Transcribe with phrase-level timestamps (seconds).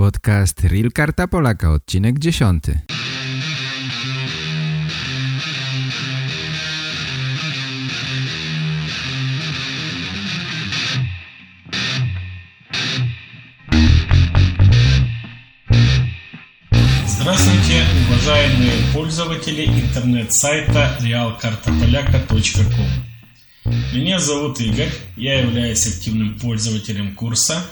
[0.00, 2.62] Podcast Real Karta Polaka, odcinek 10.
[17.06, 22.88] Здравствуйте, уважаемые пользователи интернет-сайта realkartapolaka.com
[23.92, 27.62] Меня зовут Игорь, я являюсь активным пользователем курса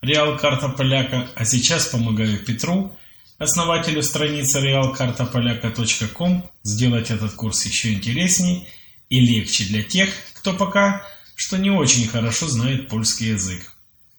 [0.00, 2.96] Реал Карта Поляка, а сейчас помогаю Петру,
[3.38, 8.68] основателю страницы realkartapolyaka.com, сделать этот курс еще интересней
[9.08, 11.02] и легче для тех, кто пока
[11.34, 13.72] что не очень хорошо знает польский язык.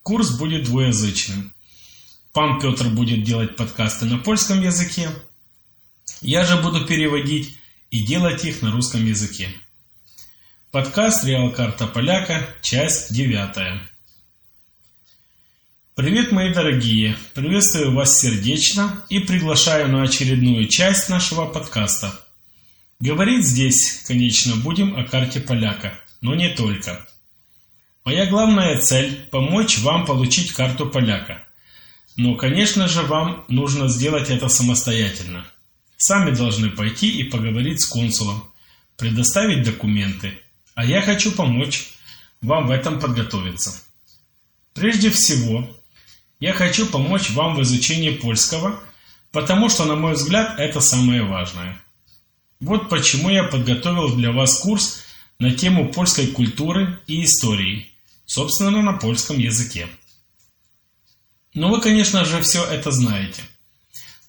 [0.03, 1.53] Курс будет двуязычным.
[2.31, 5.09] Пан Петр будет делать подкасты на польском языке,
[6.21, 7.57] я же буду переводить
[7.91, 9.49] и делать их на русском языке.
[10.71, 13.81] Подкаст «Реал Карта Поляка», часть девятая.
[15.99, 17.17] Привет, мои дорогие!
[17.34, 22.17] Приветствую вас сердечно и приглашаю на очередную часть нашего подкаста.
[23.02, 27.06] Говорить здесь, конечно, будем о карте поляка, но не только.
[28.06, 31.44] Моя главная цель– помочь вам получить карту поляка.
[32.16, 35.45] Но, конечно же, вам нужно сделать это самостоятельно.
[35.97, 38.50] Сами должны пойти и поговорить с консулом,
[38.95, 40.39] предоставить документы,
[40.75, 41.89] а я хочу помочь
[42.39, 43.81] вам в этом подготовиться.
[44.73, 45.69] Прежде всего,
[46.39, 48.81] я хочу помочь вам в изучении польского,
[49.31, 51.79] потому что, на мой взгляд, это самое важное.
[52.59, 55.03] Вот почему я подготовил для вас курс
[55.37, 57.91] на тему польской культуры и истории,
[58.25, 59.87] собственно, на польском языке.
[61.53, 63.41] Но вы, конечно же, все это знаете.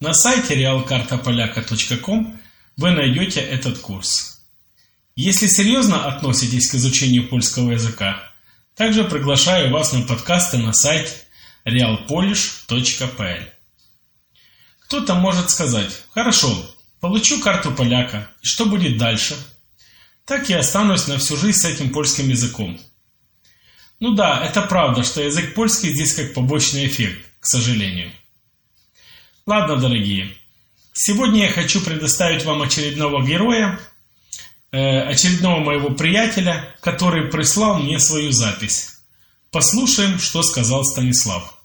[0.00, 2.40] На сайте realkartapolaka.com
[2.76, 4.40] вы найдете этот курс.
[5.16, 8.22] Если серьезно относитесь к изучению польского языка,
[8.74, 11.12] также приглашаю вас на подкасты на сайте
[11.64, 13.42] realpolish.pl
[14.80, 16.48] Кто-то может сказать, хорошо,
[17.00, 19.36] получу карту поляка, и что будет дальше?
[20.24, 22.80] Так и останусь на всю жизнь с этим польским языком.
[23.98, 28.12] Ну да, это правда, что язык польский здесь как побочный эффект, к сожалению.
[29.46, 30.28] Ладно, дорогие,
[30.92, 33.78] сегодня я хочу предоставить вам очередного героя,
[34.72, 38.99] э, очередного моего приятеля, который прислал мне свою запись.
[39.50, 41.58] Послушаем, что сказал Станислав.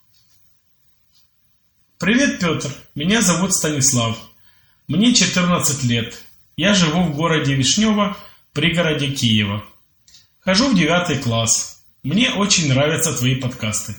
[2.00, 2.72] Привет, Петр.
[2.96, 4.18] Меня зовут Станислав.
[4.88, 6.20] Мне 14 лет.
[6.58, 8.18] Я живу в городе Вишнево,
[8.54, 9.64] пригороде Киева.
[10.40, 11.84] Хожу в девятый класс.
[12.02, 13.96] Мне очень нравятся твои подкасты.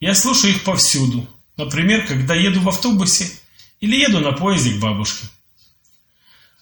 [0.00, 1.28] Я слушаю их повсюду.
[1.56, 3.30] Например, когда еду в автобусе
[3.80, 5.28] или еду на поезде к бабушке.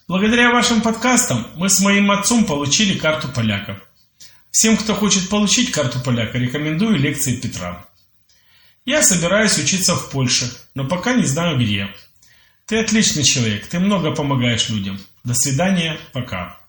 [0.07, 3.79] Благодаря вашим подкастам мы с моим отцом получили карту поляков.
[4.51, 7.85] Всем, кто хочет получить карту поляка, рекомендую лекции Петра.
[8.85, 11.89] Я собираюсь учиться в Польше, но пока не знаю где.
[12.65, 14.99] Ты отличный человек, ты много помогаешь людям.
[15.23, 16.59] До свидания, пока.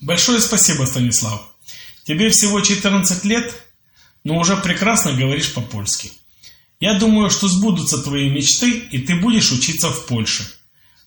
[0.00, 1.54] Большое спасибо, Станислав.
[2.04, 3.54] Тебе всего 14 лет,
[4.24, 6.12] но уже прекрасно говоришь по-польски.
[6.80, 10.46] Я думаю, что сбудутся твои мечты, и ты будешь учиться в Польше.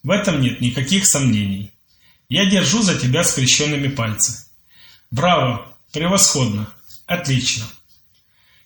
[0.03, 1.71] В этом нет никаких сомнений.
[2.31, 4.45] Я держу за тебя скрещенными пальцы.
[5.11, 5.67] Браво!
[5.91, 6.71] Превосходно!
[7.05, 7.65] Отлично!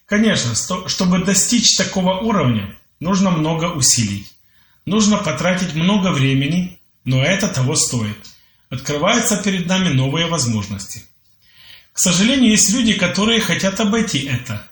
[0.06, 0.54] Конечно,
[0.86, 4.28] чтобы достичь такого уровня, нужно много усилий.
[4.84, 8.16] Нужно потратить много времени, но это того стоит.
[8.70, 11.02] Открываются перед нами новые возможности.
[11.92, 14.64] К сожалению, есть люди, которые хотят обойти это.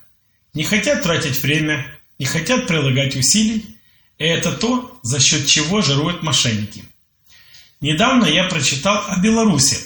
[0.53, 1.85] Не хотят тратить время,
[2.17, 3.77] не хотят прилагать усилий,
[4.19, 6.85] и это то, за счет чего жируют мошенники.
[7.81, 9.77] Недавно я прочитал о Беларуси,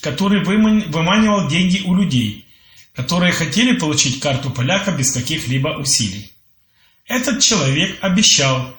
[0.00, 2.46] который выманивал деньги у людей,
[2.94, 6.32] которые хотели получить карту поляка без каких-либо усилий.
[7.06, 8.74] Этот человек обещал,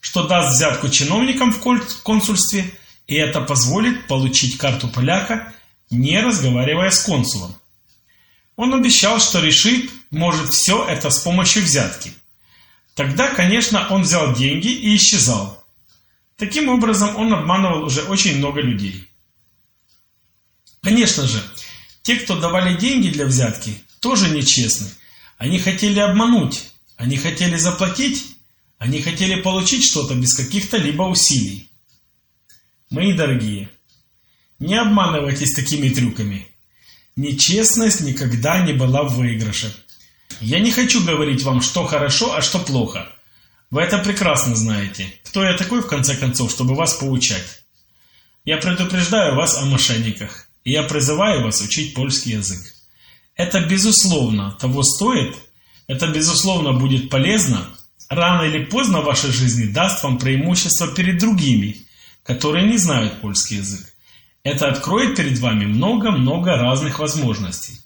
[0.00, 1.60] что даст взятку чиновникам в
[2.02, 2.70] консульстве,
[3.06, 5.52] и это позволит получить карту поляка,
[5.90, 7.54] не разговаривая с консулом.
[8.56, 12.12] Он обещал, что решит, может, все это с помощью взятки.
[12.94, 15.59] Тогда, конечно, он взял деньги и исчезал.
[16.40, 19.06] Таким образом, он обманывал уже очень много людей.
[20.82, 21.42] Конечно же,
[22.00, 24.88] те, кто давали деньги для взятки, тоже нечестны.
[25.36, 28.24] Они хотели обмануть, они хотели заплатить,
[28.78, 31.68] они хотели получить что-то без каких-то либо усилий.
[32.88, 33.68] Мои дорогие,
[34.58, 36.48] не обманывайтесь такими трюками.
[37.16, 39.76] Нечестность никогда не была в выигрыше.
[40.40, 43.12] Я не хочу говорить вам, что хорошо, а что плохо–
[43.70, 45.12] вы это прекрасно знаете.
[45.24, 47.62] Кто я такой, в конце концов, чтобы вас поучать?
[48.44, 52.60] Я предупреждаю вас о мошенниках, и я призываю вас учить польский язык.
[53.36, 55.36] Это, безусловно, того стоит,
[55.86, 57.66] Это, безусловно, будет полезно.
[58.08, 61.84] Рано или поздно в вашей жизни даст вам преимущество перед другими,
[62.22, 63.92] которые не знают польский язык.
[64.44, 67.80] Это откроет перед вами много-много разных возможностей.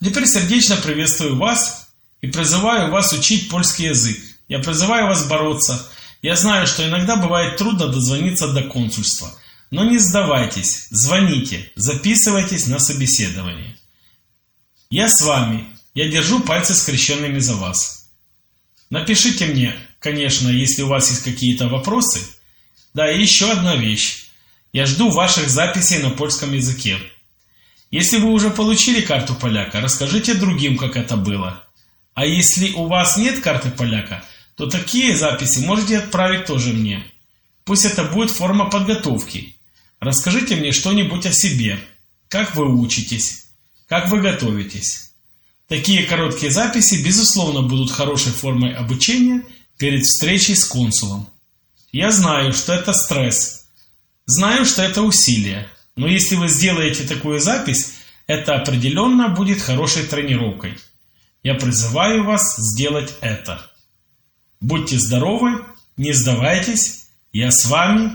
[0.00, 1.81] Теперь сердечно приветствую вас
[2.22, 4.18] и призываю вас учить польский язык.
[4.48, 5.90] Я призываю вас бороться.
[6.22, 9.30] Я знаю, что иногда бывает трудно дозвониться до консульства.
[9.70, 13.76] Но не сдавайтесь, звоните, записывайтесь на собеседование.
[14.90, 15.64] Я с вами,
[15.94, 18.10] я держу пальцы скрещенными за вас.
[18.90, 22.20] Напишите мне, конечно, если у вас есть какие-то вопросы.
[22.94, 24.26] Да, и еще одна вещь.
[24.72, 26.98] Я жду ваших записей на польском языке.
[27.90, 31.64] Если вы уже получили карту поляка, расскажите другим, как это было.
[32.14, 34.24] А если у вас нет карты поляка,
[34.56, 37.04] то такие записи можете отправить тоже мне.
[37.64, 39.56] Пусть это будет форма подготовки.
[40.00, 41.78] Расскажите мне что-нибудь о себе.
[42.28, 43.46] Как вы учитесь?
[43.88, 45.10] Как вы готовитесь?
[45.68, 49.42] Такие короткие записи, безусловно, будут хорошей формой обучения
[49.78, 51.28] перед встречей с консулом.
[51.92, 53.66] Я знаю, что это стресс.
[54.26, 55.68] Знаю, что это усилие.
[55.96, 57.94] Но если вы сделаете такую запись,
[58.26, 60.76] это определенно будет хорошей тренировкой.
[61.44, 63.60] Я призываю вас сделать это.
[64.60, 65.64] Будьте здоровы,
[65.96, 67.08] не сдавайтесь.
[67.32, 68.12] Я с вами.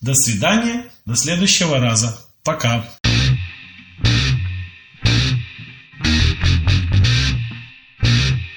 [0.00, 2.18] До свидания, до следующего раза.
[2.42, 2.82] Пока.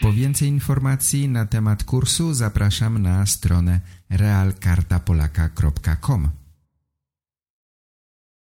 [0.01, 6.38] Po więcej informacji na temat kursu zapraszam na stronę realkartapolaka.com.